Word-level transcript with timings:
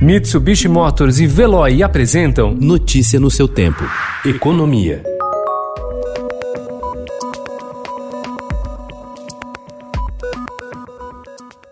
Mitsubishi 0.00 0.68
Motors 0.68 1.20
e 1.20 1.26
Veloy 1.26 1.82
apresentam 1.82 2.54
Notícia 2.54 3.18
no 3.18 3.30
seu 3.30 3.48
tempo. 3.48 3.82
Economia. 4.26 5.02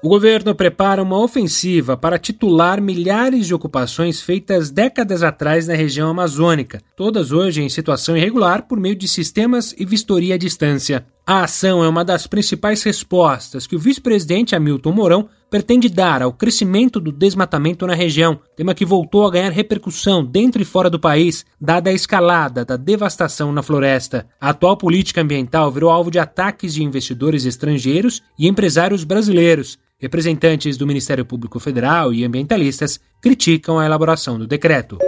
O 0.02 0.08
governo 0.08 0.54
prepara 0.54 1.02
uma 1.02 1.18
ofensiva 1.18 1.98
para 1.98 2.18
titular 2.18 2.80
milhares 2.80 3.46
de 3.46 3.54
ocupações 3.54 4.22
feitas 4.22 4.70
décadas 4.70 5.22
atrás 5.22 5.66
na 5.66 5.74
região 5.74 6.08
amazônica, 6.08 6.80
todas 6.96 7.30
hoje 7.30 7.62
em 7.62 7.68
situação 7.68 8.16
irregular 8.16 8.66
por 8.66 8.80
meio 8.80 8.96
de 8.96 9.06
sistemas 9.06 9.74
e 9.78 9.84
vistoria 9.84 10.34
à 10.34 10.38
distância. 10.38 11.06
A 11.26 11.44
ação 11.44 11.82
é 11.82 11.88
uma 11.88 12.04
das 12.04 12.26
principais 12.26 12.82
respostas 12.82 13.66
que 13.66 13.76
o 13.76 13.78
vice-presidente 13.78 14.54
Hamilton 14.54 14.92
Mourão 14.92 15.28
pretende 15.54 15.88
dar 15.88 16.20
ao 16.20 16.32
crescimento 16.32 16.98
do 16.98 17.12
desmatamento 17.12 17.86
na 17.86 17.94
região, 17.94 18.40
tema 18.56 18.74
que 18.74 18.84
voltou 18.84 19.24
a 19.24 19.30
ganhar 19.30 19.52
repercussão 19.52 20.24
dentro 20.24 20.60
e 20.60 20.64
fora 20.64 20.90
do 20.90 20.98
país, 20.98 21.46
dada 21.60 21.90
a 21.90 21.92
escalada 21.92 22.64
da 22.64 22.76
devastação 22.76 23.52
na 23.52 23.62
floresta. 23.62 24.26
A 24.40 24.48
atual 24.48 24.76
política 24.76 25.20
ambiental 25.20 25.70
virou 25.70 25.92
alvo 25.92 26.10
de 26.10 26.18
ataques 26.18 26.74
de 26.74 26.82
investidores 26.82 27.44
estrangeiros 27.44 28.20
e 28.36 28.48
empresários 28.48 29.04
brasileiros. 29.04 29.78
Representantes 29.96 30.76
do 30.76 30.88
Ministério 30.88 31.24
Público 31.24 31.60
Federal 31.60 32.12
e 32.12 32.24
ambientalistas 32.24 32.98
criticam 33.22 33.78
a 33.78 33.86
elaboração 33.86 34.36
do 34.36 34.48
decreto. 34.48 34.98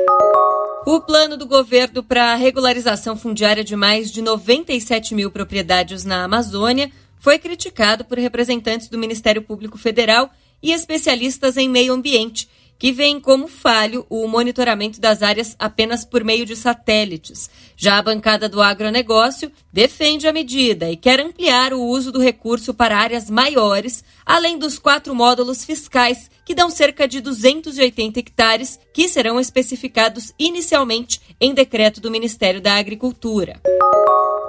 O 0.86 1.00
plano 1.00 1.36
do 1.36 1.48
governo 1.48 2.04
para 2.04 2.32
a 2.32 2.36
regularização 2.36 3.16
fundiária 3.16 3.64
de 3.64 3.74
mais 3.74 4.12
de 4.12 4.22
97 4.22 5.12
mil 5.12 5.32
propriedades 5.32 6.04
na 6.04 6.22
Amazônia 6.22 6.88
foi 7.18 7.38
criticado 7.38 8.04
por 8.04 8.18
representantes 8.18 8.88
do 8.88 8.98
Ministério 8.98 9.42
Público 9.42 9.78
Federal 9.78 10.30
e 10.62 10.72
especialistas 10.72 11.56
em 11.56 11.68
meio 11.68 11.92
ambiente, 11.92 12.48
que 12.78 12.92
veem 12.92 13.18
como 13.18 13.48
falho 13.48 14.06
o 14.08 14.26
monitoramento 14.28 15.00
das 15.00 15.22
áreas 15.22 15.56
apenas 15.58 16.04
por 16.04 16.22
meio 16.22 16.44
de 16.44 16.54
satélites. 16.54 17.48
Já 17.76 17.98
a 17.98 18.02
bancada 18.02 18.48
do 18.48 18.60
agronegócio 18.60 19.50
defende 19.72 20.26
a 20.26 20.32
medida 20.32 20.90
e 20.90 20.96
quer 20.96 21.20
ampliar 21.20 21.72
o 21.72 21.82
uso 21.82 22.12
do 22.12 22.20
recurso 22.20 22.74
para 22.74 22.98
áreas 22.98 23.30
maiores, 23.30 24.04
além 24.24 24.58
dos 24.58 24.78
quatro 24.78 25.14
módulos 25.14 25.64
fiscais, 25.64 26.30
que 26.44 26.54
dão 26.54 26.70
cerca 26.70 27.08
de 27.08 27.20
280 27.20 28.20
hectares, 28.20 28.78
que 28.92 29.08
serão 29.08 29.40
especificados 29.40 30.32
inicialmente 30.38 31.20
em 31.40 31.54
decreto 31.54 32.00
do 32.00 32.10
Ministério 32.10 32.60
da 32.60 32.76
Agricultura. 32.76 33.60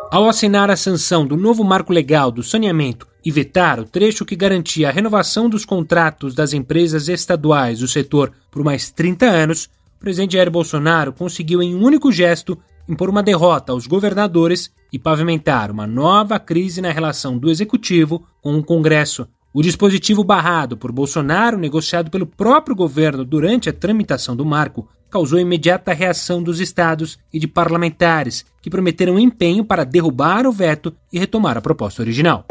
Ao 0.10 0.30
assinar 0.30 0.72
a 0.72 0.78
sanção 0.78 1.26
do 1.28 1.36
novo 1.36 1.66
marco 1.66 1.92
legal 1.92 2.32
do 2.32 2.42
saneamento 2.42 3.06
e 3.26 3.30
vetar 3.30 3.78
o 3.78 3.84
trecho 3.84 4.24
que 4.24 4.38
garantia 4.38 4.88
a 4.88 4.92
renovação 4.92 5.50
dos 5.50 5.66
contratos 5.66 6.34
das 6.34 6.54
empresas 6.54 7.10
estaduais 7.10 7.80
do 7.80 7.90
setor 7.90 8.32
por 8.50 8.64
mais 8.64 8.90
30 8.90 9.26
anos, 9.26 9.66
o 9.98 10.00
presidente 10.00 10.34
Jair 10.34 10.50
Bolsonaro 10.50 11.12
conseguiu, 11.12 11.62
em 11.62 11.76
um 11.76 11.84
único 11.84 12.10
gesto, 12.10 12.58
impor 12.88 13.10
uma 13.10 13.22
derrota 13.22 13.74
aos 13.74 13.86
governadores 13.86 14.72
e 14.94 14.98
pavimentar 14.98 15.70
uma 15.70 15.86
nova 15.86 16.40
crise 16.40 16.82
na 16.82 16.92
relação 16.92 17.38
do 17.38 17.50
executivo 17.50 18.26
com 18.42 18.58
o 18.58 18.64
Congresso. 18.64 19.28
O 19.54 19.62
dispositivo 19.62 20.24
barrado 20.24 20.78
por 20.78 20.94
Bolsonaro, 20.94 21.58
negociado 21.58 22.10
pelo 22.10 22.26
próprio 22.26 22.76
governo 22.76 23.26
durante 23.26 23.70
a 23.70 23.74
tramitação 23.74 24.38
do 24.38 24.46
marco, 24.46 24.88
causou 25.10 25.40
imediata 25.40 25.94
reação 25.94 26.42
dos 26.42 26.60
estados 26.60 27.18
e 27.32 27.40
de 27.40 27.48
parlamentares, 27.48 28.46
que 28.62 28.70
prometeram 28.70 29.20
empenho 29.20 29.64
para 29.64 29.84
derrubar 29.84 30.46
o 30.46 30.52
veto 30.52 30.96
e 31.12 31.20
retomar 31.20 31.58
a 31.58 31.62
proposta 31.62 32.02
original. 32.02 32.46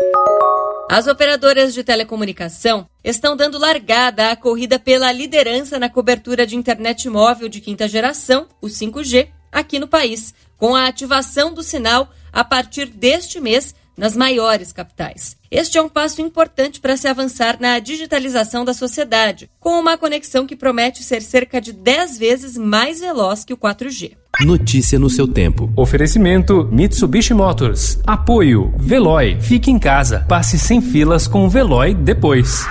As 0.88 1.08
operadoras 1.08 1.74
de 1.74 1.82
telecomunicação 1.82 2.86
estão 3.02 3.36
dando 3.36 3.58
largada 3.58 4.30
à 4.30 4.36
corrida 4.36 4.78
pela 4.78 5.10
liderança 5.10 5.80
na 5.80 5.88
cobertura 5.88 6.46
de 6.46 6.54
internet 6.54 7.08
móvel 7.08 7.48
de 7.48 7.60
quinta 7.60 7.88
geração, 7.88 8.46
o 8.62 8.68
5G, 8.68 9.28
aqui 9.50 9.80
no 9.80 9.88
país, 9.88 10.32
com 10.56 10.77
a 10.77 10.86
ativação 10.86 11.52
do 11.52 11.62
sinal 11.62 12.08
a 12.32 12.44
partir 12.44 12.86
deste 12.86 13.40
mês 13.40 13.74
nas 13.96 14.17
maiores 14.17 14.73
capitais. 14.73 15.36
Este 15.51 15.79
é 15.79 15.83
um 15.83 15.89
passo 15.89 16.20
importante 16.20 16.80
para 16.80 16.96
se 16.96 17.08
avançar 17.08 17.57
na 17.61 17.79
digitalização 17.79 18.64
da 18.64 18.74
sociedade, 18.74 19.48
com 19.58 19.79
uma 19.79 19.96
conexão 19.96 20.46
que 20.46 20.57
promete 20.57 21.02
ser 21.02 21.23
cerca 21.23 21.61
de 21.61 21.73
10 21.73 22.18
vezes 22.18 22.57
mais 22.57 23.01
veloz 23.01 23.45
que 23.45 23.52
o 23.52 23.57
4G. 23.57 24.12
Notícia 24.40 24.98
no 24.98 25.08
seu 25.08 25.27
tempo. 25.27 25.73
Oferecimento 25.74 26.68
Mitsubishi 26.70 27.33
Motors. 27.33 27.98
Apoio 28.07 28.74
Veloy. 28.77 29.40
Fique 29.40 29.70
em 29.70 29.79
casa. 29.79 30.27
Passe 30.28 30.58
sem 30.58 30.83
filas 30.83 31.27
com 31.27 31.46
o 31.46 31.48
Veloy 31.48 31.95
depois. 31.95 32.67